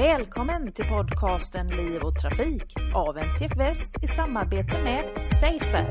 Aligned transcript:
Välkommen 0.00 0.72
till 0.72 0.84
podcasten 0.84 1.68
Liv 1.68 2.02
och 2.02 2.18
Trafik 2.18 2.74
av 2.94 3.18
NTF 3.18 3.56
Väst 3.56 4.04
i 4.04 4.06
samarbete 4.06 4.82
med 4.84 5.04
Safer. 5.22 5.86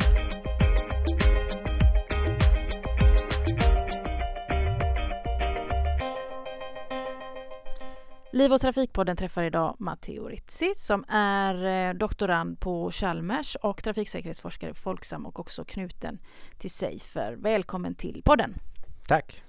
Liv 8.32 8.54
och 8.54 8.62
Trafikpodden 8.62 9.18
träffar 9.18 9.44
idag 9.44 9.76
Matteo 9.80 10.28
Rizzi 10.28 10.74
som 10.76 11.06
är 11.10 11.66
eh, 11.66 11.94
doktorand 11.94 12.60
på 12.60 12.92
Chalmers 12.92 13.56
och 13.56 13.84
trafiksäkerhetsforskare 13.84 14.74
på 14.74 14.80
Folksam 14.80 15.26
och 15.26 15.40
också 15.40 15.64
knuten 15.66 16.20
till 16.58 16.72
Safer. 16.72 17.36
Välkommen 17.40 17.96
till 17.96 18.22
podden. 18.26 18.54
Tack. 19.08 19.44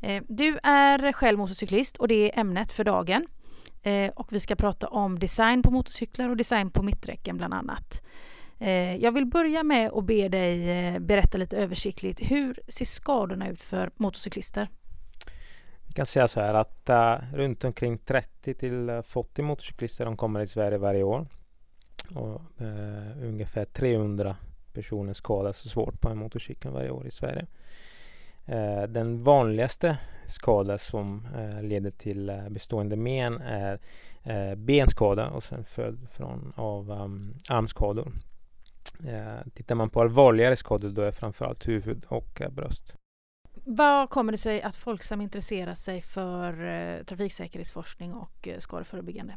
Eh, 0.00 0.22
du 0.28 0.58
är 0.62 1.12
själv 1.12 1.38
motorcyklist 1.38 1.96
och 1.96 2.08
det 2.08 2.32
är 2.32 2.40
ämnet 2.40 2.72
för 2.72 2.84
dagen. 2.84 3.26
Eh, 3.84 4.10
och 4.10 4.32
vi 4.32 4.40
ska 4.40 4.56
prata 4.56 4.88
om 4.88 5.18
design 5.18 5.62
på 5.62 5.70
motorcyklar 5.70 6.28
och 6.28 6.36
design 6.36 6.70
på 6.70 6.82
mitträcken 6.82 7.36
bland 7.36 7.54
annat. 7.54 8.02
Eh, 8.58 8.96
jag 8.96 9.12
vill 9.12 9.26
börja 9.26 9.62
med 9.62 9.90
att 9.92 10.04
be 10.04 10.28
dig 10.28 10.70
eh, 10.70 10.98
berätta 10.98 11.38
lite 11.38 11.56
översiktligt. 11.56 12.30
Hur 12.30 12.60
ser 12.68 12.84
skadorna 12.84 13.48
ut 13.48 13.60
för 13.60 13.90
motorcyklister? 13.96 14.68
Vi 15.86 15.92
kan 15.92 16.06
säga 16.06 16.28
så 16.28 16.40
här 16.40 16.54
att 16.54 16.90
uh, 16.90 17.36
runt 17.36 17.64
omkring 17.64 17.98
30 17.98 18.54
till 18.54 19.02
40 19.06 19.42
motorcyklister 19.42 20.04
de 20.04 20.16
kommer 20.16 20.40
i 20.40 20.46
Sverige 20.46 20.78
varje 20.78 21.02
år. 21.02 21.26
Och 22.14 22.40
uh, 22.60 23.24
ungefär 23.24 23.64
300 23.64 24.36
personer 24.72 25.12
skadas 25.12 25.70
svårt 25.70 26.00
på 26.00 26.08
en 26.08 26.18
motorcykel 26.18 26.70
varje 26.70 26.90
år 26.90 27.06
i 27.06 27.10
Sverige. 27.10 27.46
Uh, 28.48 28.82
den 28.82 29.22
vanligaste 29.22 29.98
skada 30.26 30.78
som 30.78 31.26
leder 31.62 31.90
till 31.90 32.32
bestående 32.50 32.96
men 32.96 33.40
är 33.40 33.78
benskada 34.56 35.30
och 35.30 35.42
sen 35.42 35.64
följd 35.64 36.08
från 36.10 36.52
av 36.56 36.90
um, 36.90 37.34
armskador. 37.48 38.12
tittar 39.54 39.74
man 39.74 39.90
på 39.90 40.00
allvarligare 40.00 40.56
skador 40.56 40.90
då 40.90 41.02
är 41.02 41.10
framförallt 41.10 41.68
huvud 41.68 42.04
och 42.08 42.42
bröst. 42.50 42.94
Vad 43.66 44.10
kommer 44.10 44.32
det 44.32 44.38
sig 44.38 44.62
att 44.62 44.76
Folksam 44.76 45.20
intresserar 45.20 45.74
sig 45.74 46.00
för 46.00 46.64
eh, 46.64 47.04
trafiksäkerhetsforskning 47.04 48.14
och 48.14 48.48
eh, 48.48 48.58
skadeförebyggande? 48.58 49.34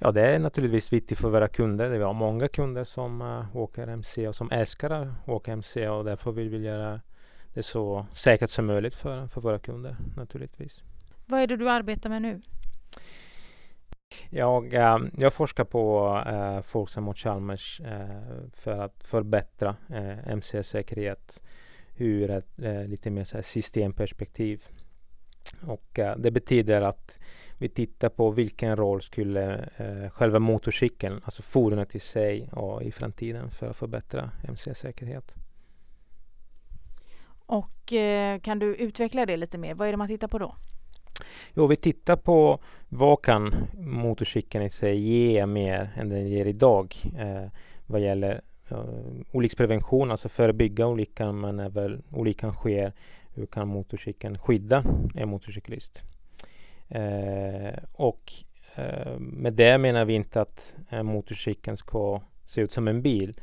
Ja, 0.00 0.12
det 0.12 0.22
är 0.22 0.38
naturligtvis 0.38 0.92
viktigt 0.92 1.18
för 1.18 1.28
våra 1.28 1.48
kunder. 1.48 1.88
Vi 1.88 2.02
har 2.04 2.12
många 2.12 2.48
kunder 2.48 2.84
som 2.84 3.44
åker 3.54 3.86
MC 3.86 4.28
och 4.28 4.36
som 4.36 4.50
älskar 4.50 4.90
att 4.90 5.28
åka 5.28 5.52
MC 5.52 5.88
och 5.88 6.04
därför 6.04 6.32
vill 6.32 6.48
vi 6.48 6.58
göra 6.58 7.00
det 7.54 7.62
så 7.62 8.06
säkert 8.12 8.50
som 8.50 8.66
möjligt 8.66 8.94
för, 8.94 9.26
för 9.26 9.40
våra 9.40 9.58
kunder 9.58 9.96
naturligtvis. 10.16 10.82
Vad 11.26 11.40
är 11.40 11.46
det 11.46 11.56
du 11.56 11.70
arbetar 11.70 12.10
med 12.10 12.22
nu? 12.22 12.40
Jag, 14.30 14.74
äh, 14.74 14.98
jag 15.18 15.32
forskar 15.32 15.64
på 15.64 16.16
äh, 16.26 16.60
Folksam 16.62 17.08
och 17.08 17.18
Chalmers 17.18 17.80
äh, 17.80 18.50
för 18.52 18.78
att 18.78 19.04
förbättra 19.04 19.76
äh, 19.88 20.28
MC-säkerhet 20.28 21.42
ur 21.96 22.30
ett 22.30 22.62
eh, 22.62 22.84
lite 22.84 23.10
mer 23.10 23.34
här 23.34 23.42
systemperspektiv. 23.42 24.64
Och 25.66 25.98
eh, 25.98 26.16
det 26.16 26.30
betyder 26.30 26.82
att 26.82 27.18
vi 27.58 27.68
tittar 27.68 28.08
på 28.08 28.30
vilken 28.30 28.76
roll 28.76 29.02
skulle 29.02 29.68
eh, 29.76 30.10
själva 30.10 30.38
motorcykeln, 30.38 31.20
alltså 31.24 31.42
fordonet 31.42 31.94
i 31.94 32.00
sig 32.00 32.48
och 32.52 32.82
i 32.82 32.92
framtiden 32.92 33.50
för 33.50 33.70
att 33.70 33.76
förbättra 33.76 34.30
MC-säkerhet. 34.48 35.34
Och 37.90 38.42
kan 38.42 38.58
du 38.58 38.74
utveckla 38.74 39.26
det 39.26 39.36
lite 39.36 39.58
mer? 39.58 39.74
Vad 39.74 39.88
är 39.88 39.92
det 39.92 39.96
man 39.96 40.08
tittar 40.08 40.28
på 40.28 40.38
då? 40.38 40.54
Jo, 41.54 41.66
vi 41.66 41.76
tittar 41.76 42.16
på 42.16 42.58
vad 42.88 43.22
kan 43.22 43.54
motorcykeln 43.78 44.64
i 44.64 44.70
sig 44.70 44.98
ge 44.98 45.46
mer 45.46 45.90
än 45.96 46.08
den 46.08 46.28
ger 46.28 46.46
idag 46.46 46.94
eh, 47.18 47.46
vad 47.86 48.00
gäller 48.00 48.40
eh, 48.70 48.84
olycksprevention, 49.32 50.10
alltså 50.10 50.28
förebygga 50.28 50.86
olyckan, 50.86 51.40
men 51.40 51.60
även 51.60 52.02
olyckan 52.10 52.52
sker, 52.52 52.92
hur 53.34 53.46
kan 53.46 53.68
motorcykeln 53.68 54.38
skydda 54.38 54.84
en 55.14 55.28
motorcyklist? 55.28 56.02
Eh, 56.88 57.78
och 57.92 58.32
eh, 58.74 59.18
med 59.18 59.52
det 59.52 59.78
menar 59.78 60.04
vi 60.04 60.14
inte 60.14 60.40
att 60.40 60.74
eh, 60.90 61.02
motorcykeln 61.02 61.76
ska 61.76 62.20
se 62.44 62.60
ut 62.60 62.72
som 62.72 62.88
en 62.88 63.02
bil, 63.02 63.34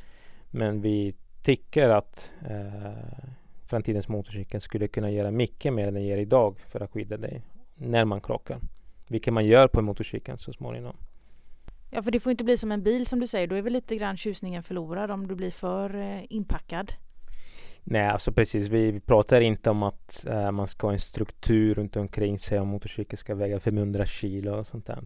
men 0.50 0.82
vi 0.82 1.14
tycker 1.44 1.90
att 1.90 2.30
eh, 2.50 3.30
framtidens 3.68 4.08
motorcykel 4.08 4.62
skulle 4.62 4.88
kunna 4.88 5.12
göra 5.12 5.32
mycket 5.32 5.74
mer 5.74 5.88
än 5.88 5.94
den 5.94 6.06
gör 6.06 6.18
idag 6.18 6.60
för 6.68 6.80
att 6.80 6.92
skydda 6.92 7.18
dig 7.18 7.42
när 7.76 8.06
man 8.06 8.22
krockar. 8.22 8.60
Vilket 9.08 9.34
man 9.34 9.46
gör 9.46 9.68
på 9.68 9.82
motorcykeln 9.82 10.38
så 10.38 10.54
småningom. 10.54 10.96
Ja, 11.90 12.02
för 12.02 12.12
det 12.12 12.20
får 12.20 12.32
inte 12.32 12.44
bli 12.44 12.58
som 12.58 12.72
en 12.72 12.84
bil 12.84 13.06
som 13.06 13.20
du 13.20 13.28
säger. 13.28 13.48
Då 13.48 13.56
är 13.56 13.62
väl 13.62 13.74
lite 13.74 13.96
grann 13.96 14.18
tjusningen 14.18 14.64
förlorad 14.64 15.12
om 15.12 15.28
du 15.28 15.36
blir 15.36 15.52
för 15.52 15.96
eh, 15.96 16.24
inpackad. 16.30 16.94
Nej, 17.84 18.08
alltså 18.08 18.32
precis. 18.32 18.68
Vi 18.68 19.00
pratar 19.00 19.42
inte 19.42 19.70
om 19.70 19.84
att 19.84 20.26
äh, 20.26 20.52
man 20.52 20.68
ska 20.68 20.88
ha 20.88 20.94
en 20.94 21.00
struktur 21.00 21.76
runt 21.76 21.96
omkring 21.96 22.40
sig 22.40 22.60
om 22.60 22.68
motorcykeln 22.68 23.18
ska 23.18 23.36
väga 23.36 23.60
500 23.60 24.06
kilo 24.06 24.60
och 24.60 24.68
sånt 24.68 24.86
där. 24.86 25.04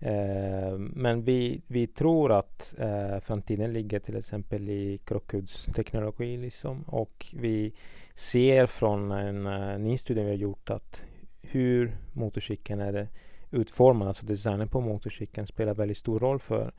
Eh, 0.00 0.78
men 0.78 1.22
vi, 1.22 1.60
vi 1.66 1.86
tror 1.86 2.32
att 2.32 2.74
eh, 2.78 3.20
framtiden 3.20 3.72
ligger 3.72 3.98
till 3.98 4.16
exempel 4.16 4.68
i 4.68 4.98
krockkuddsteknologi 5.04 6.36
liksom. 6.36 6.82
och 6.82 7.26
vi 7.32 7.72
ser 8.14 8.66
från 8.66 9.10
en 9.10 9.46
uh, 9.46 9.78
ny 9.78 9.98
studie 9.98 10.22
vi 10.22 10.30
har 10.30 10.36
gjort 10.36 10.70
att 10.70 11.02
hur 11.42 11.96
motorcykeln 12.12 12.80
är 12.80 13.08
utformad, 13.50 14.08
alltså 14.08 14.26
designen 14.26 14.68
på 14.68 14.80
motorcykeln 14.80 15.46
spelar 15.46 15.74
väldigt 15.74 15.98
stor 15.98 16.20
roll 16.20 16.38
för, 16.40 16.72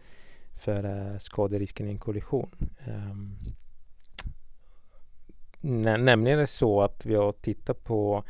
för 0.55 0.85
uh, 0.85 1.17
skaderisken 1.17 1.87
i 1.87 1.91
en 1.91 1.99
kollision. 1.99 2.49
Um, 2.87 3.37
nä 5.61 5.97
nämligen 5.97 6.37
är 6.37 6.41
det 6.41 6.47
så 6.47 6.81
att 6.81 7.05
vi 7.05 7.15
har 7.15 7.31
tittat 7.31 7.83
på 7.83 8.23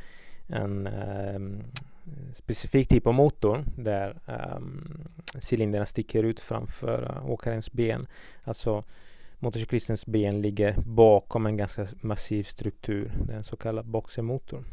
en 0.47 0.87
um, 0.87 1.63
Eh, 2.07 2.33
specifik 2.35 2.89
typ 2.89 3.07
av 3.07 3.13
motor 3.13 3.65
där 3.75 4.19
um, 4.57 5.07
cylindrarna 5.49 5.85
sticker 5.85 6.23
ut 6.23 6.39
framför 6.39 7.03
uh, 7.03 7.31
åkarens 7.31 7.71
ben. 7.71 8.07
Alltså 8.43 8.83
motorcyklistens 9.39 10.05
ben 10.05 10.41
ligger 10.41 10.75
bakom 10.85 11.45
en 11.45 11.57
ganska 11.57 11.87
massiv 12.01 12.43
struktur, 12.43 13.11
en 13.33 13.43
så 13.43 13.55
kallad 13.55 13.85
boxermotor. 13.85 14.63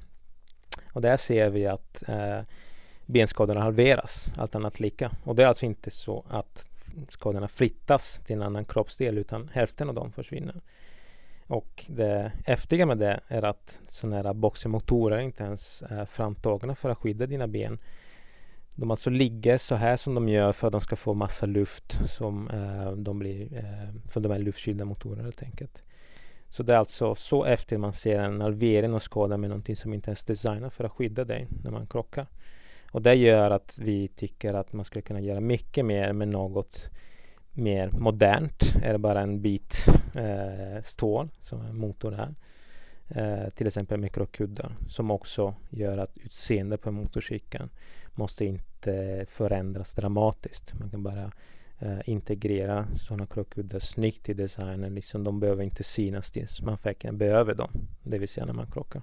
Och 0.93 1.01
där 1.01 1.17
ser 1.17 1.51
vi 1.51 1.67
att 1.67 2.09
eh, 2.09 2.39
uh, 2.39 2.43
benskadorna 3.07 3.61
halveras, 3.61 4.29
allt 4.37 4.55
annat 4.55 4.81
lika. 4.81 5.11
Och 5.25 5.35
det 5.35 5.43
är 5.43 5.47
alltså 5.47 5.67
inte 5.67 5.91
så 5.91 6.25
att 6.29 6.69
skadorna 7.09 7.49
flyttas 7.49 8.21
till 8.25 8.37
en 8.37 8.43
annan 8.43 8.65
kroppsdel 8.65 9.19
utan 9.19 9.51
hälften 9.53 9.89
av 9.89 9.95
dem 9.95 10.13
försvinner. 10.13 10.61
Och 11.47 11.85
det 11.89 12.33
häftiga 12.45 12.87
med 12.87 12.99
det 12.99 13.21
är 13.29 13.43
att 13.43 13.79
sådana 13.89 14.17
här 14.17 14.35
boxermotorer 14.35 15.19
inte 15.19 15.43
ens 15.45 15.83
är 15.89 16.05
framtagna 16.05 16.75
för 16.75 16.89
att 16.91 16.99
skydda 16.99 17.27
dina 17.27 17.49
ben. 17.49 17.79
De 18.75 18.91
alltså 18.91 19.11
ligger 19.11 19.59
så 19.59 19.75
här 19.75 19.97
som 19.97 20.15
de 20.15 20.29
gör 20.29 20.53
för 20.53 20.67
att 20.67 20.73
de 20.73 20.81
ska 20.81 20.97
få 20.97 21.15
massa 21.15 21.47
luft 21.47 22.01
som 22.11 22.51
eh, 22.51 22.93
de 22.93 23.19
blir, 23.19 23.57
eh, 23.57 24.11
för 24.11 24.21
de 24.21 24.33
här 24.33 24.39
luftkylda 24.39 24.85
motorerna 24.85 25.23
helt 25.23 25.43
enkelt. 25.43 25.83
Så 26.49 26.63
det 26.63 26.73
är 26.73 26.77
alltså 26.77 27.15
så 27.15 27.45
efter 27.45 27.79
man 27.79 27.93
ser 27.93 28.19
en 28.19 28.41
halvering 28.41 28.95
och 28.95 29.03
skada 29.03 29.37
med 29.37 29.51
någonting 29.51 29.77
som 29.77 29.95
inte 29.95 30.11
ens 30.11 30.23
är 30.23 30.27
designat 30.27 30.75
för 30.75 30.85
att 30.85 30.93
skydda 30.93 31.25
dig 31.25 31.47
när 31.65 31.71
man 31.71 31.87
krockar. 31.87 32.27
Och 32.91 33.03
det 33.03 33.15
gör 33.15 33.51
att 33.51 33.79
vi 33.79 34.09
tycker 34.09 34.55
att 34.55 34.73
man 34.73 34.85
skulle 34.85 35.03
kunna 35.03 35.21
göra 35.21 35.41
mycket 35.41 35.85
mer 35.85 36.13
med 36.13 36.29
något 36.29 36.91
mer 37.55 37.91
modernt. 37.91 38.75
Är 38.83 38.93
det 38.93 38.99
bara 38.99 39.21
en 39.21 39.41
bit 39.41 39.87
eh, 40.15 40.83
stål 40.83 41.29
som 41.41 41.61
är 41.61 41.73
motor 41.73 42.13
här, 42.13 42.35
Eh, 43.09 43.49
till 43.49 43.67
exempel 43.67 44.01
mikrokuddar 44.01 44.77
som 44.89 45.11
också 45.11 45.55
gör 45.71 45.99
att 45.99 46.19
utseendet 46.19 46.81
på 46.81 46.91
motorcykeln 46.91 47.71
måste 48.15 48.45
inte 48.45 49.27
förändras 49.29 49.95
dramatiskt. 49.95 50.75
Man 50.75 50.91
kan 50.91 51.03
bara 51.03 51.33
eh, 51.79 51.99
integrera 52.05 52.87
sådana 52.97 53.27
krockkuddar 53.27 53.79
snyggt 53.79 54.29
i 54.29 54.35
designen. 54.35 54.95
Liksom 54.95 55.25
de 55.25 55.41
behöver 55.41 55.65
inte 55.65 55.83
synas 55.83 56.33
tills 56.33 56.63
man 56.63 56.79
verkligen 56.83 57.19
behöver 57.19 57.55
dem. 57.55 57.71
Det 58.03 58.19
vill 58.19 58.29
säga 58.29 58.47
när 58.47 58.53
man 58.53 58.71
krockar. 58.71 59.03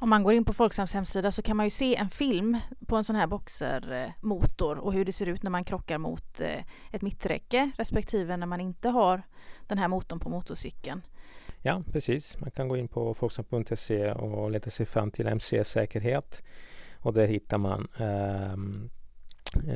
Om 0.00 0.08
man 0.08 0.22
går 0.22 0.32
in 0.32 0.44
på 0.44 0.52
Folksams 0.52 0.94
hemsida 0.94 1.32
så 1.32 1.42
kan 1.42 1.56
man 1.56 1.66
ju 1.66 1.70
se 1.70 1.96
en 1.96 2.10
film 2.10 2.58
på 2.86 2.96
en 2.96 3.04
sån 3.04 3.16
här 3.16 3.26
boxermotor 3.26 4.78
och 4.78 4.92
hur 4.92 5.04
det 5.04 5.12
ser 5.12 5.26
ut 5.26 5.42
när 5.42 5.50
man 5.50 5.64
krockar 5.64 5.98
mot 5.98 6.40
eh, 6.40 6.64
ett 6.92 7.02
mitträcke 7.02 7.70
respektive 7.76 8.36
när 8.36 8.46
man 8.46 8.60
inte 8.60 8.88
har 8.88 9.22
den 9.66 9.78
här 9.78 9.88
motorn 9.88 10.20
på 10.20 10.28
motorcykeln. 10.28 11.02
Ja, 11.62 11.82
precis. 11.92 12.40
Man 12.40 12.50
kan 12.50 12.68
gå 12.68 12.76
in 12.76 12.88
på 12.88 13.14
folksam.se 13.14 14.12
och 14.12 14.50
leta 14.50 14.70
sig 14.70 14.86
fram 14.86 15.10
till 15.10 15.26
MC-säkerhet 15.26 16.42
och 16.94 17.12
där 17.12 17.26
hittar 17.26 17.58
man 17.58 17.88
eh, 17.98 18.56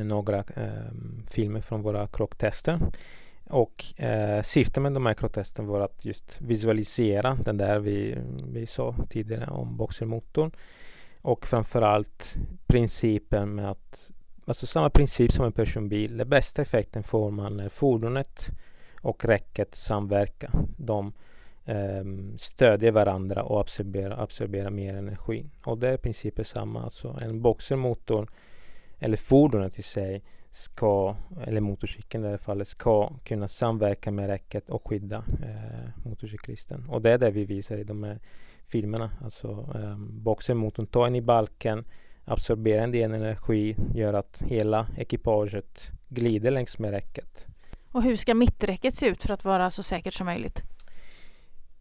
några 0.04 0.38
eh, 0.38 0.92
filmer 1.26 1.60
från 1.60 1.82
våra 1.82 2.06
krocktester. 2.06 2.78
Och 3.48 4.00
eh, 4.00 4.42
syftet 4.42 4.82
med 4.82 4.92
de 4.92 5.06
här 5.06 5.14
krochtesten 5.14 5.66
var 5.66 5.80
att 5.80 6.04
just 6.04 6.40
visualisera 6.40 7.38
den 7.44 7.56
där 7.56 7.78
vi, 7.78 8.18
vi 8.48 8.66
sa 8.66 8.94
tidigare 9.10 9.50
om 9.50 9.76
boxermotorn. 9.76 10.50
Och 11.22 11.46
framförallt 11.46 12.34
principen 12.66 13.54
med 13.54 13.70
att 13.70 14.10
alltså 14.44 14.66
samma 14.66 14.90
princip 14.90 15.32
som 15.32 15.44
en 15.44 15.52
personbil. 15.52 16.16
Den 16.16 16.28
bästa 16.28 16.62
effekten 16.62 17.02
får 17.02 17.30
man 17.30 17.56
när 17.56 17.68
fordonet 17.68 18.50
och 19.02 19.24
räcket 19.24 19.74
samverkar. 19.74 20.50
De 20.76 21.12
eh, 21.64 22.04
stödjer 22.38 22.92
varandra 22.92 23.42
och 23.42 23.60
absorberar, 23.60 24.22
absorberar 24.22 24.70
mer 24.70 24.94
energi. 24.94 25.50
Och 25.64 25.78
det 25.78 25.88
är 25.88 25.94
i 25.94 25.98
princip 25.98 26.46
samma. 26.46 26.82
Alltså 26.82 27.18
en 27.22 27.42
boxermotor 27.42 28.28
eller 28.98 29.16
fordonet 29.16 29.78
i 29.78 29.82
sig 29.82 30.22
ska, 30.52 31.16
eller 31.46 31.60
motorcykeln 31.60 32.24
i 32.24 32.26
det 32.26 32.30
här 32.30 32.38
fallet, 32.38 32.68
ska 32.68 33.12
kunna 33.24 33.48
samverka 33.48 34.10
med 34.10 34.26
räcket 34.26 34.70
och 34.70 34.88
skydda 34.88 35.24
eh, 35.42 36.08
motorcyklisten. 36.08 36.88
Och 36.88 37.02
det 37.02 37.10
är 37.10 37.18
det 37.18 37.30
vi 37.30 37.44
visar 37.44 37.76
i 37.76 37.84
de 37.84 38.02
här 38.02 38.18
filmerna. 38.66 39.10
Alltså 39.20 39.48
eh, 39.74 39.96
boxermotorn 39.98 40.86
tar 40.86 41.06
in 41.06 41.14
i 41.14 41.20
balken, 41.20 41.84
absorberar 42.24 42.84
en 42.84 42.92
del 42.92 43.12
energi, 43.12 43.76
gör 43.94 44.14
att 44.14 44.42
hela 44.42 44.86
ekipaget 44.96 45.90
glider 46.08 46.50
längs 46.50 46.78
med 46.78 46.90
räcket. 46.90 47.46
Och 47.92 48.02
hur 48.02 48.16
ska 48.16 48.34
mitträcket 48.34 48.94
se 48.94 49.06
ut 49.06 49.22
för 49.22 49.34
att 49.34 49.44
vara 49.44 49.70
så 49.70 49.82
säkert 49.82 50.14
som 50.14 50.26
möjligt? 50.26 50.62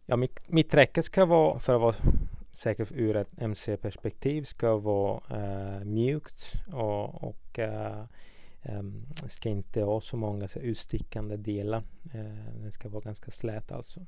Ja, 0.06 0.18
mitträcket 0.46 1.04
ska 1.04 1.24
vara, 1.24 1.58
för 1.58 1.74
att 1.74 1.80
vara 1.80 1.94
säkert 2.52 2.92
ur 2.92 3.16
ett 3.16 3.38
MC-perspektiv, 3.38 4.44
ska 4.44 4.76
vara 4.76 5.20
eh, 5.30 5.84
mjukt 5.84 6.52
och, 6.72 7.24
och 7.24 7.58
eh, 7.58 8.04
Ehm, 8.62 9.06
det 9.22 9.28
ska 9.28 9.48
inte 9.48 9.82
ha 9.82 10.00
så 10.00 10.16
många 10.16 10.48
så 10.48 10.58
utstickande 10.58 11.36
delar. 11.36 11.82
Ehm, 12.12 12.62
den 12.62 12.72
ska 12.72 12.88
vara 12.88 13.04
ganska 13.04 13.30
slät 13.30 13.72
alltså. 13.72 14.06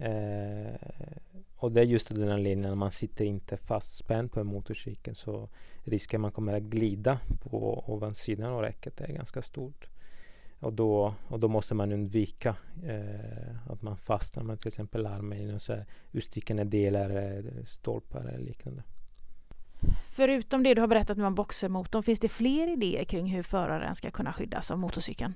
Eh, 0.00 0.74
och 1.56 1.72
det 1.72 1.80
är 1.80 1.84
just 1.84 2.14
den 2.14 2.28
anledningen 2.28 2.68
när 2.70 2.76
man 2.76 2.90
sitter 2.90 3.24
inte 3.24 3.56
fastspänd 3.56 4.32
på 4.32 4.40
en 4.40 4.46
motorcykel 4.46 5.14
så 5.16 5.48
risken 5.84 6.20
man 6.20 6.32
kommer 6.32 6.52
att 6.56 6.62
glida 6.62 7.20
på 7.40 7.84
ovansidan 7.86 8.52
av 8.52 8.62
räcket 8.62 9.00
är 9.00 9.12
ganska 9.12 9.42
stort. 9.42 9.88
Och 10.60 10.72
då, 10.72 11.14
och 11.28 11.40
då 11.40 11.48
måste 11.48 11.74
man 11.74 11.92
undvika 11.92 12.56
eh, 12.84 13.70
att 13.72 13.82
man 13.82 13.96
fastnar 13.96 14.42
med 14.42 14.60
till 14.60 14.68
exempel 14.68 15.06
armen 15.06 15.38
i 15.38 15.58
utstickande 16.12 16.64
delar, 16.64 17.10
eh, 17.10 17.64
stolpar 17.64 18.20
eller 18.20 18.38
liknande. 18.38 18.82
Förutom 20.12 20.62
det 20.62 20.74
du 20.74 20.80
har 20.80 20.88
berättat 20.88 21.16
nu 21.16 21.24
om 21.24 21.34
boxermotorn, 21.34 22.02
finns 22.02 22.20
det 22.20 22.28
fler 22.28 22.72
idéer 22.72 23.04
kring 23.04 23.26
hur 23.26 23.42
föraren 23.42 23.94
ska 23.94 24.10
kunna 24.10 24.32
skyddas 24.32 24.70
av 24.70 24.78
motorcykeln? 24.78 25.34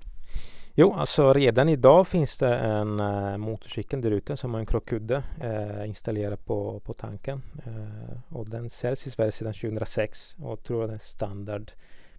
Jo, 0.77 0.93
alltså 0.93 1.33
redan 1.33 1.69
idag 1.69 2.09
finns 2.09 2.39
det 2.39 2.57
en 2.57 3.01
äh, 3.01 3.37
motorcykel 3.37 4.01
där 4.01 4.11
ute 4.11 4.37
som 4.37 4.55
har 4.55 4.61
en 4.61 4.67
krockkudde 4.67 5.23
äh, 5.41 5.89
installerad 5.89 6.45
på, 6.45 6.81
på 6.81 6.93
tanken. 6.95 7.43
Äh, 7.67 8.37
och 8.37 8.49
den 8.49 8.71
säljs 8.71 9.07
i 9.07 9.11
Sverige 9.11 9.33
sedan 9.33 9.53
2006 9.53 10.37
och 10.39 10.63
tror 10.63 10.83
att 10.83 10.89
den 10.89 10.95
är 10.95 11.03
standard 11.03 11.73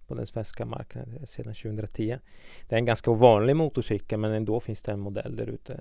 på 0.06 0.14
den 0.14 0.26
svenska 0.26 0.64
marknaden 0.64 1.26
sedan 1.26 1.54
2010. 1.54 2.18
Det 2.68 2.74
är 2.74 2.78
en 2.78 2.84
ganska 2.84 3.10
ovanlig 3.10 3.56
motorcykel 3.56 4.18
men 4.18 4.32
ändå 4.32 4.60
finns 4.60 4.82
det 4.82 4.92
en 4.92 5.00
modell 5.00 5.36
där 5.36 5.46
ute. 5.46 5.80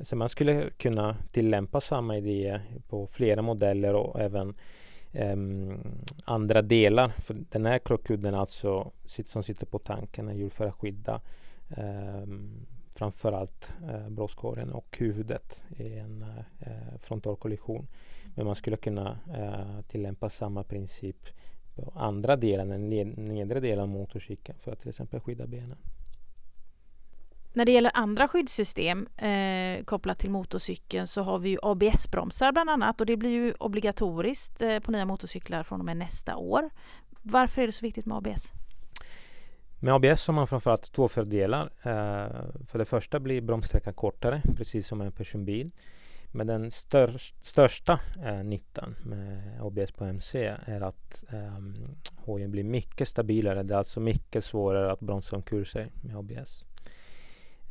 Så 0.00 0.16
man 0.16 0.28
skulle 0.28 0.70
kunna 0.70 1.16
tillämpa 1.32 1.80
samma 1.80 2.16
idé 2.16 2.60
på 2.88 3.06
flera 3.06 3.42
modeller 3.42 3.94
och 3.94 4.20
även 4.20 4.54
um, 5.12 5.80
andra 6.24 6.62
delar. 6.62 7.08
För 7.08 7.36
den 7.50 7.66
här 7.66 7.78
krockkudden 7.78 8.34
alltså 8.34 8.90
som 9.24 9.42
sitter 9.42 9.66
på 9.66 9.78
tanken 9.78 10.28
är 10.28 10.34
gjord 10.34 10.52
för 10.52 10.66
att 10.66 10.74
skydda 10.74 11.20
um, 11.76 12.66
framförallt 12.94 13.72
eh, 13.88 13.94
uh, 13.94 14.08
bröstkorgen 14.08 14.72
och 14.72 14.96
huvudet 14.98 15.62
i 15.76 15.98
en 15.98 16.22
uh, 16.22 16.98
frontalkollision. 16.98 17.86
Men 18.34 18.46
man 18.46 18.56
skulle 18.56 18.76
kunna 18.76 19.18
uh, 19.38 19.80
tillämpa 19.82 20.30
samma 20.30 20.62
princip 20.62 21.26
på 21.74 21.92
andra 21.96 22.36
delen, 22.36 22.68
den 22.68 22.88
nedre 23.14 23.60
delen 23.60 23.82
av 23.82 23.88
motorcykeln 23.88 24.58
för 24.58 24.72
att 24.72 24.80
till 24.80 24.88
exempel 24.88 25.20
skydda 25.20 25.46
benen. 25.46 25.78
När 27.54 27.64
det 27.64 27.72
gäller 27.72 27.90
andra 27.94 28.28
skyddssystem 28.28 29.08
eh, 29.16 29.84
kopplat 29.84 30.18
till 30.18 30.30
motorcykeln 30.30 31.06
så 31.06 31.22
har 31.22 31.38
vi 31.38 31.48
ju 31.48 31.58
ABS-bromsar 31.62 32.52
bland 32.52 32.70
annat 32.70 33.00
och 33.00 33.06
det 33.06 33.16
blir 33.16 33.30
ju 33.30 33.54
obligatoriskt 33.58 34.62
eh, 34.62 34.78
på 34.78 34.92
nya 34.92 35.04
motorcyklar 35.04 35.62
från 35.62 35.80
och 35.80 35.86
med 35.86 35.96
nästa 35.96 36.36
år. 36.36 36.70
Varför 37.22 37.62
är 37.62 37.66
det 37.66 37.72
så 37.72 37.86
viktigt 37.86 38.06
med 38.06 38.16
ABS? 38.16 38.52
Med 39.80 39.94
ABS 39.94 40.26
har 40.26 40.34
man 40.34 40.46
framförallt 40.46 40.92
två 40.92 41.08
fördelar. 41.08 41.62
Eh, 41.82 42.66
för 42.66 42.78
det 42.78 42.84
första 42.84 43.20
blir 43.20 43.40
bromssträckan 43.40 43.94
kortare, 43.94 44.42
precis 44.56 44.86
som 44.86 45.00
en 45.00 45.12
personbil. 45.12 45.70
Men 46.34 46.46
den 46.46 46.70
stör, 46.70 47.16
största 47.42 48.00
eh, 48.24 48.44
nyttan 48.44 48.94
med 49.04 49.60
ABS 49.62 49.92
på 49.92 50.04
MC 50.04 50.56
är 50.64 50.80
att 50.80 51.24
eh, 51.32 51.58
hojen 52.16 52.50
blir 52.50 52.64
mycket 52.64 53.08
stabilare. 53.08 53.62
Det 53.62 53.74
är 53.74 53.78
alltså 53.78 54.00
mycket 54.00 54.44
svårare 54.44 54.92
att 54.92 55.00
bromsa 55.00 55.36
omkull 55.36 55.66
sig 55.66 55.92
med 56.02 56.16
ABS. 56.16 56.64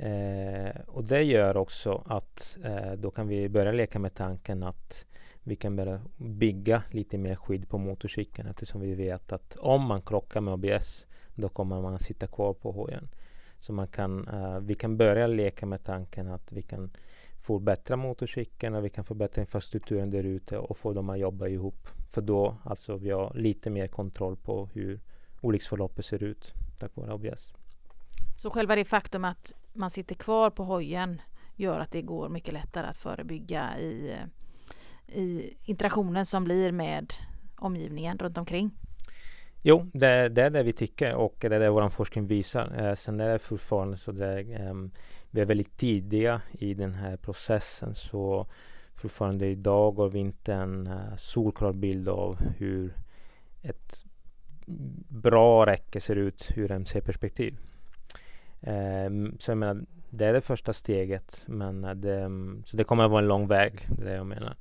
Eh, 0.02 0.82
och 0.88 1.04
det 1.04 1.24
gör 1.24 1.58
också 1.58 2.04
att 2.06 2.58
eh, 2.64 2.92
då 2.92 3.12
kan 3.12 3.28
vi 3.28 3.50
börja 3.50 3.72
leka 3.72 4.00
med 4.00 4.14
tanken 4.14 4.64
att 4.64 5.06
vi 5.44 5.56
kan 5.56 5.76
börja 5.76 6.02
bygga 6.18 6.84
lite 6.92 7.18
mer 7.18 7.36
skydd 7.36 7.70
på 7.70 7.78
motorcykeln 7.78 8.48
eftersom 8.50 8.82
vi 8.82 8.96
vet 8.96 9.34
att 9.34 9.58
om 9.60 9.82
man 9.82 10.02
krockar 10.02 10.42
med 10.42 10.54
ABS 10.54 11.08
då 11.36 11.50
kommer 11.50 11.82
man 11.82 11.94
att 11.94 12.02
sitta 12.02 12.28
kvar 12.28 12.54
på 12.54 12.72
hojen. 12.72 13.10
Så 13.60 13.74
man 13.74 13.88
kan, 13.88 14.28
eh, 14.28 14.60
vi 14.60 14.76
kan 14.76 14.98
börja 14.98 15.28
leka 15.28 15.66
med 15.66 15.84
tanken 15.84 16.28
att 16.28 16.52
vi 16.52 16.62
kan 16.62 16.90
förbättra 17.40 17.96
motorcykeln 17.96 18.76
och 18.76 18.86
vi 18.86 18.90
kan 18.90 19.04
förbättra 19.04 19.42
infrastrukturen 19.42 20.10
där 20.10 20.24
ute 20.24 20.58
och 20.58 20.78
få 20.78 20.94
dem 20.94 21.10
att 21.10 21.20
jobba 21.20 21.48
ihop. 21.48 21.88
För 22.10 22.22
då 22.22 22.56
alltså 22.64 22.98
vi 22.98 23.10
har 23.10 23.34
lite 23.36 23.70
mer 23.70 23.88
kontroll 23.88 24.36
på 24.36 24.70
hur 24.74 25.00
olycksförloppet 25.42 26.06
ser 26.06 26.24
ut 26.24 26.54
tack 26.80 26.96
vare 26.96 27.14
ABS. 27.14 27.54
Så 28.42 28.50
själva 28.50 28.76
det 28.76 28.86
faktum 28.86 29.26
att 29.26 29.54
man 29.74 29.90
sitter 29.90 30.16
kvar 30.16 30.50
på 30.50 30.64
hojen 30.64 31.22
gör 31.56 31.80
att 31.80 31.92
det 31.92 32.02
går 32.02 32.30
mycket 32.30 32.54
lättare 32.54 32.88
att 32.88 32.98
förebygga 32.98 33.80
i, 33.80 34.16
i 35.08 35.54
interaktionen 35.64 36.26
som 36.26 36.44
blir 36.44 36.72
med 36.72 37.14
omgivningen 37.56 38.18
runt 38.18 38.38
omkring. 38.38 38.72
Jo, 39.62 39.90
det, 39.94 40.30
det 40.30 40.42
är 40.42 40.50
det 40.50 40.64
vi 40.64 40.74
tycker 40.74 41.14
och 41.14 41.36
det 41.40 41.56
är 41.56 41.60
det 41.60 41.70
vår 41.70 41.90
forskning 41.90 42.28
visar. 42.28 42.88
Eh, 42.88 42.96
sen 42.96 43.20
är 43.20 43.30
det 43.30 43.40
fortfarande 43.40 43.98
så 43.98 44.12
att 44.12 44.20
eh, 44.20 44.74
vi 45.32 45.42
är 45.42 45.46
väldigt 45.46 45.78
tidiga 45.78 46.42
i 46.52 46.74
den 46.74 46.94
här 46.94 47.18
processen 47.18 47.96
så 47.96 48.48
fortfarande 48.96 49.48
idag 49.48 49.92
har 49.92 50.10
vi 50.10 50.20
inte 50.20 50.54
en 50.54 50.88
eh, 50.88 50.94
uh, 50.94 51.16
solklar 51.18 51.74
bild 51.74 52.10
av 52.10 52.40
hur 52.58 52.94
ett 53.62 54.06
bra 55.08 55.66
räcke 55.66 56.02
ser 56.02 56.16
ut 56.16 56.50
ur 56.56 56.72
MC-perspektiv. 56.72 57.58
Um, 58.62 59.38
så 59.40 59.52
jag 59.52 59.58
menar, 59.58 59.86
det 60.10 60.26
är 60.26 60.34
det 60.34 60.42
första 60.42 60.74
steget. 60.74 61.44
Men 61.46 61.82
det, 61.82 62.30
så 62.66 62.78
det 62.78 62.84
kommer 62.84 63.04
att 63.04 63.12
vara 63.12 63.22
en 63.22 63.28
lång 63.28 63.48
väg, 63.48 63.88
det 63.90 64.02
är 64.02 64.06
det 64.06 64.16
jag 64.16 64.28
menar. 64.28 64.56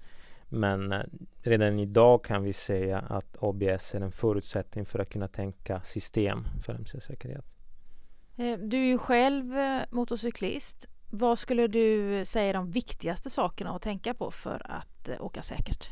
Men 0.49 0.93
uh, 0.93 1.03
redan 1.43 1.79
idag 1.79 2.25
kan 2.25 2.43
vi 2.43 2.53
säga 2.53 2.99
att 2.99 3.37
ABS 3.41 3.95
är 3.95 4.01
en 4.01 4.13
förutsättning 4.13 4.87
för 4.87 4.99
att 4.99 5.11
kunna 5.11 5.29
tänka 5.29 5.81
system 5.81 6.45
för 6.63 6.75
MC-säkerhet. 6.75 7.45
Eh, 8.37 8.59
du 8.59 8.77
är 8.77 8.87
ju 8.87 8.99
själv 8.99 9.59
eh, 9.59 9.81
motorcyklist. 9.91 10.89
Vad 11.11 11.39
skulle 11.39 11.67
du 11.67 12.25
säga 12.25 12.49
är 12.49 12.55
de 12.55 12.71
viktigaste 12.71 13.31
sakerna 13.31 13.71
att 13.71 13.83
tänka 13.83 14.15
på 14.15 14.31
för 14.31 14.63
att 14.65 15.11
åka 15.21 15.43
säkert? 15.43 15.91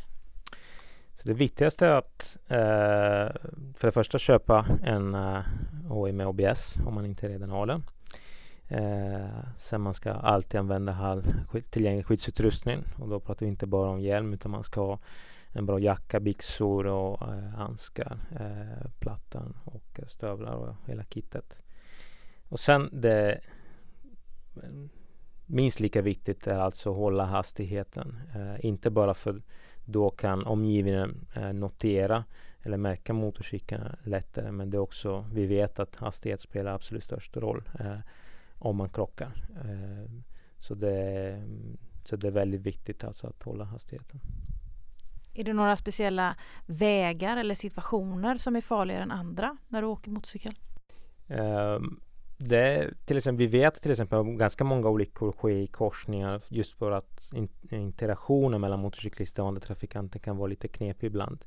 Så 1.17 1.29
det 1.29 1.35
viktigaste 1.35 1.87
är 1.87 1.91
att 1.91 2.37
eh, 2.47 3.51
för 3.75 3.87
det 3.89 3.93
första 3.93 4.19
köpa 4.19 4.67
en 4.83 5.15
eh, 5.15 5.41
HI 5.91 6.13
med 6.13 6.27
ABS 6.27 6.75
om 6.87 6.95
man 6.95 7.07
inte 7.07 7.29
redan 7.29 7.51
har 7.51 7.67
den. 7.67 7.83
Eh, 8.69 9.29
sen 9.59 9.81
man 9.81 9.95
ska 9.95 10.13
alltid 10.13 10.61
använda 10.61 10.95
all 10.95 11.23
tillgänglig 11.71 12.07
skyddsutrustning 12.07 12.85
och 12.99 13.09
då 13.09 13.21
pratar 13.21 13.47
vi 13.47 13.51
inte 13.51 13.67
bara 13.67 13.91
om 13.91 14.01
hjälm 14.01 14.33
utan 14.33 14.51
man 14.51 14.65
ska 14.65 14.81
ha 14.81 14.99
en 15.53 15.67
bra 15.67 15.79
jacka, 15.79 16.21
byxor 16.21 16.87
och 16.87 17.23
eh, 17.23 17.49
handskar, 17.49 18.19
eh, 18.41 18.91
plattan 18.99 19.57
och 19.65 20.01
stövlar 20.09 20.55
och 20.55 20.75
hela 20.87 21.05
kittet. 21.05 21.55
Och 22.49 22.61
sen 22.61 22.89
det 22.93 23.41
mm, 24.63 24.89
minst 25.47 25.81
lika 25.81 26.03
viktigt 26.03 26.47
är 26.47 26.59
alltså 26.59 26.91
att 26.91 26.97
hålla 26.97 27.25
hastigheten. 27.25 28.19
Eh, 28.35 28.65
inte 28.65 28.91
bara 28.91 29.15
för 29.15 29.43
då 29.85 30.11
kan 30.11 30.47
omgivningen 30.47 31.27
eh, 31.35 31.53
notera 31.53 32.25
eller 32.63 32.77
märka 32.77 33.13
motorcykeln 33.13 33.97
lättare 34.05 34.53
men 34.53 34.71
det 34.71 34.77
är 34.77 34.81
också, 34.81 35.25
vi 35.33 35.47
vet 35.47 35.79
att 35.79 35.97
hastighet 35.97 36.41
spelar 36.41 36.75
absolut 36.75 37.05
störst 37.05 37.37
roll 37.37 37.63
eh, 37.81 37.99
om 38.59 38.77
man 38.77 38.89
krockar. 38.89 39.49
Eh, 39.65 40.11
så, 40.59 40.75
det, 40.75 41.43
så 42.05 42.17
det 42.17 42.27
är 42.27 42.31
väldigt 42.31 42.61
viktigt 42.61 43.05
alltså 43.05 43.27
att 43.27 43.43
hålla 43.43 43.65
hastigheten. 43.65 44.21
Är 45.35 45.45
det 45.45 45.53
några 45.53 45.77
speciella 45.77 46.37
vägar 46.67 47.37
eller 47.37 47.55
situationer 47.55 48.37
som 48.37 48.57
är 48.57 48.61
farligare 48.61 49.03
än 49.03 49.11
andra 49.11 49.57
när 49.69 49.83
du 49.83 49.89
åker 49.89 50.11
motorcykel? 50.11 50.55
Um, 51.27 52.01
det, 52.39 52.95
till 53.07 53.17
exempel, 53.17 53.47
vi 53.47 53.59
vet 53.59 53.83
till 53.83 53.91
exempel 53.91 54.19
att 54.19 54.27
ganska 54.27 54.65
många 54.65 54.89
olyckor 54.89 55.33
sker 55.33 55.51
i 55.51 55.67
korsningar 55.67 56.43
just 56.49 56.73
för 56.73 56.91
att 56.91 57.33
in, 57.33 57.49
interaktionen 57.71 58.61
mellan 58.61 58.81
motorcyklister 58.81 59.43
och 59.43 59.49
andra 59.49 59.61
trafikanter 59.61 60.19
kan 60.19 60.37
vara 60.37 60.47
lite 60.47 60.69
knepig 60.69 61.07
ibland 61.07 61.45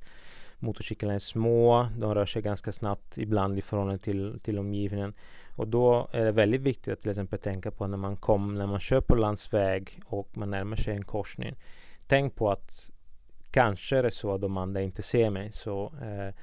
motorcyklarna 0.61 1.15
är 1.15 1.19
små, 1.19 1.87
de 1.97 2.15
rör 2.15 2.25
sig 2.25 2.41
ganska 2.41 2.71
snabbt 2.71 3.17
ibland 3.17 3.57
i 3.59 3.61
förhållande 3.61 4.03
till, 4.03 4.39
till 4.43 4.59
omgivningen. 4.59 5.13
Och 5.55 5.67
då 5.67 6.07
är 6.11 6.25
det 6.25 6.31
väldigt 6.31 6.61
viktigt 6.61 6.93
att 6.93 7.01
till 7.01 7.09
exempel 7.09 7.39
tänka 7.39 7.71
på 7.71 7.87
när 7.87 7.97
man 7.97 8.15
kom, 8.17 8.55
när 8.55 8.67
man 8.67 8.79
kör 8.79 9.01
på 9.01 9.15
landsväg 9.15 9.99
och 10.05 10.37
man 10.37 10.49
närmar 10.49 10.75
sig 10.75 10.95
en 10.95 11.05
korsning. 11.05 11.55
Tänk 12.07 12.35
på 12.35 12.51
att 12.51 12.91
kanske 13.51 13.97
är 13.97 14.03
det 14.03 14.11
så 14.11 14.33
att 14.33 14.41
de 14.41 14.57
andra 14.57 14.81
inte 14.81 15.01
ser 15.01 15.29
mig. 15.29 15.51
Så 15.51 15.93
eh, 16.01 16.33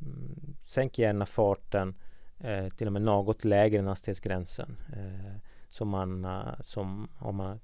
mm, 0.00 0.54
sänk 0.64 0.98
gärna 0.98 1.26
farten 1.26 1.94
eh, 2.38 2.68
till 2.68 2.86
och 2.86 2.92
med 2.92 3.02
något 3.02 3.44
lägre 3.44 3.78
än 3.78 3.86
hastighetsgränsen. 3.86 4.76
Eh, 4.96 5.36
så 5.70 5.84
man, 5.84 6.24
eh, 6.24 6.60
som, 6.60 7.08
om 7.18 7.36
man 7.36 7.46
har 7.46 7.58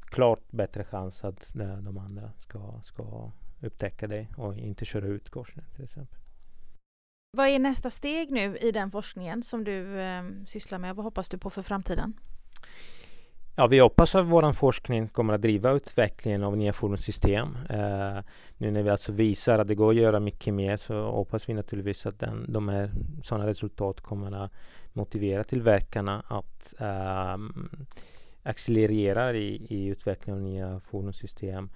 klart 0.00 0.50
bättre 0.50 0.84
chans 0.84 1.24
att 1.24 1.56
eh, 1.56 1.76
de 1.76 1.98
andra 1.98 2.32
ska, 2.36 2.80
ska 2.84 3.30
upptäcka 3.64 4.06
dig 4.06 4.28
och 4.36 4.58
inte 4.58 4.84
köra 4.84 5.06
ut 5.06 5.30
korsningen 5.30 5.70
till 5.74 5.84
exempel. 5.84 6.18
Vad 7.36 7.48
är 7.48 7.58
nästa 7.58 7.90
steg 7.90 8.30
nu 8.30 8.56
i 8.56 8.72
den 8.72 8.90
forskningen 8.90 9.42
som 9.42 9.64
du 9.64 10.00
eh, 10.00 10.22
sysslar 10.46 10.78
med? 10.78 10.96
Vad 10.96 11.04
hoppas 11.04 11.28
du 11.28 11.38
på 11.38 11.50
för 11.50 11.62
framtiden? 11.62 12.14
Ja, 13.56 13.66
vi 13.66 13.78
hoppas 13.78 14.14
att 14.14 14.26
vår 14.26 14.52
forskning 14.52 15.08
kommer 15.08 15.34
att 15.34 15.42
driva 15.42 15.72
utvecklingen 15.72 16.42
av 16.42 16.56
nya 16.56 16.72
fordonssystem. 16.72 17.56
Eh, 17.70 18.18
nu 18.56 18.70
när 18.70 18.82
vi 18.82 18.90
alltså 18.90 19.12
visar 19.12 19.58
att 19.58 19.68
det 19.68 19.74
går 19.74 19.90
att 19.90 19.96
göra 19.96 20.20
mycket 20.20 20.54
mer 20.54 20.76
så 20.76 21.10
hoppas 21.10 21.48
vi 21.48 21.54
naturligtvis 21.54 22.06
att 22.06 22.18
den, 22.18 22.52
de 22.52 22.68
här 22.68 22.90
sådana 23.22 23.46
resultat 23.46 24.00
kommer 24.00 24.44
att 24.44 24.52
motivera 24.92 25.44
tillverkarna 25.44 26.22
att 26.28 26.74
eh, 26.78 27.36
accelerera 28.42 29.32
i, 29.32 29.66
i 29.68 29.86
utvecklingen 29.86 30.38
av 30.38 30.48
nya 30.48 30.80
fordonssystem. 30.80 31.70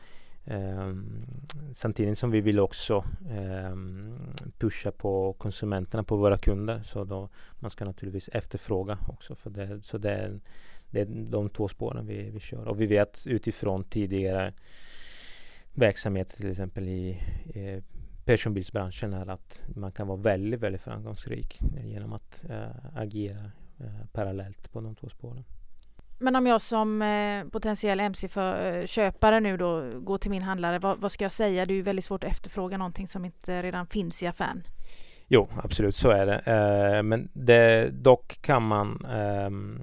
Ehm, 0.51 1.27
samtidigt 1.75 2.19
som 2.19 2.31
vi 2.31 2.41
vill 2.41 2.61
också 2.61 3.05
ehm, 3.31 4.15
pusha 4.59 4.91
på 4.91 5.33
konsumenterna, 5.33 6.03
på 6.03 6.17
våra 6.17 6.39
kunder. 6.39 6.83
Så 6.83 7.05
då 7.05 7.29
man 7.59 7.71
ska 7.71 7.85
naturligtvis 7.85 8.29
efterfråga 8.29 8.99
också. 9.09 9.35
För 9.35 9.51
det, 9.51 9.81
så 9.85 9.99
det 9.99 10.11
är, 10.11 10.41
det 10.91 11.01
är 11.01 11.07
de 11.07 11.51
två 11.51 11.69
spåren 11.69 12.07
vi, 12.07 12.31
vi 12.31 12.41
kör. 12.41 12.69
Och 12.69 12.81
vi 12.81 12.87
vet 12.87 13.25
utifrån 13.27 13.85
tidigare 13.85 14.53
verksamhet 15.75 16.29
till 16.29 16.51
exempel 16.51 16.89
i, 16.89 17.09
i 17.45 17.83
personbilsbranschen 18.25 19.15
är 19.15 19.31
att 19.31 19.63
man 19.75 19.93
kan 19.93 20.07
vara 20.07 20.19
väldigt, 20.19 20.61
väldigt 20.61 20.83
framgångsrik 20.83 21.61
genom 21.85 22.13
att 22.13 22.45
uh, 22.51 22.67
agera 22.95 23.51
uh, 23.81 24.07
parallellt 24.13 24.73
på 24.73 24.81
de 24.81 24.95
två 24.95 25.09
spåren. 25.09 25.45
Men 26.19 26.37
om 26.37 26.47
jag 26.47 26.61
som 26.61 27.03
eh, 27.03 27.45
potentiell 27.45 28.01
MC-köpare 28.01 29.41
nu 29.41 29.57
då 29.57 30.01
går 30.01 30.19
till 30.19 30.31
min 30.31 30.43
handlare, 30.43 30.79
vad, 30.79 30.99
vad, 30.99 31.13
ska 31.13 31.25
jag 31.25 31.33
säga? 31.33 31.67
Det 31.67 31.73
är 31.73 31.77
ju 31.77 31.83
väldigt 31.83 32.05
svårt 32.05 32.25
att 32.25 32.31
efterfråga 32.31 32.79
någonting 32.79 33.09
som 33.09 33.25
inte 33.25 33.63
redan 33.63 33.87
finns 33.87 34.23
i 34.23 34.27
affären. 34.27 34.63
Jo, 35.31 35.49
absolut 35.63 35.95
så 35.95 36.11
är 36.11 36.27
det. 36.27 36.39
Eh, 36.39 37.03
men 37.03 37.29
det, 37.33 37.91
dock 37.91 38.39
kan 38.43 38.63
man 38.63 39.05
ehm, 39.05 39.81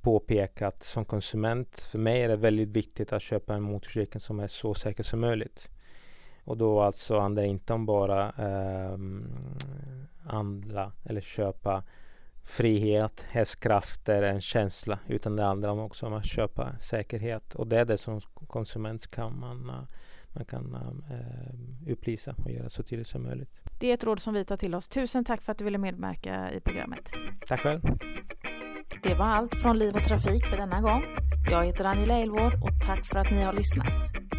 påpeka 0.00 0.68
att 0.68 0.82
som 0.82 1.04
konsument, 1.04 1.80
för 1.80 1.98
mig 1.98 2.22
är 2.22 2.28
det 2.28 2.36
väldigt 2.36 2.68
viktigt 2.68 3.12
att 3.12 3.22
köpa 3.22 3.54
en 3.54 3.62
motorcykel 3.62 4.20
som 4.20 4.40
är 4.40 4.48
så 4.48 4.74
säker 4.74 5.02
som 5.02 5.20
möjligt. 5.20 5.70
Och 6.44 6.56
då 6.56 6.80
alltså 6.80 7.18
handlar 7.18 7.42
det 7.42 7.48
inte 7.48 7.72
om 7.72 7.86
bara 7.86 8.28
eh, 8.28 8.98
handla 10.26 10.92
eller 11.04 11.20
köpa 11.20 11.82
frihet, 12.46 13.26
hästkrafter, 13.30 14.22
en 14.22 14.40
känsla. 14.40 14.98
Utan 15.06 15.36
det 15.36 15.42
handlar 15.42 15.80
också 15.80 16.06
om 16.06 16.12
att 16.12 16.26
köpa 16.26 16.78
säkerhet. 16.80 17.54
Och 17.54 17.66
det 17.66 17.78
är 17.78 17.84
det 17.84 17.98
som 17.98 18.20
konsument 18.46 19.10
kan 19.10 19.38
man, 19.38 19.68
eh, 19.68 19.74
man 20.28 20.44
kan 20.44 20.74
uh, 20.74 21.92
upplysa 21.92 22.34
och 22.44 22.50
göra 22.50 22.70
så 22.70 22.82
tydligt 22.82 23.08
som 23.08 23.22
möjligt. 23.22 23.50
Det 23.80 23.90
är 23.90 23.94
ett 23.94 24.04
råd 24.04 24.20
som 24.20 24.34
vi 24.34 24.44
tar 24.44 24.56
till 24.56 24.74
oss. 24.74 24.88
Tusen 24.88 25.24
tack 25.24 25.42
för 25.42 25.52
att 25.52 25.58
du 25.58 25.64
ville 25.64 25.78
medverka 25.78 26.52
i 26.52 26.60
programmet. 26.60 27.10
Tack 27.46 27.60
själv. 27.60 27.80
Det 29.02 29.14
var 29.14 29.26
allt 29.26 29.54
från 29.54 29.78
Liv 29.78 29.96
och 29.96 30.02
Trafik 30.02 30.44
för 30.44 30.56
denna 30.56 30.80
gång. 30.80 31.02
Jag 31.50 31.64
heter 31.64 31.84
Angela 31.84 32.18
Elvård 32.18 32.54
och 32.54 32.86
tack 32.86 33.06
för 33.06 33.18
att 33.18 33.30
ni 33.30 33.42
har 33.42 33.52
lyssnat. 33.52 34.35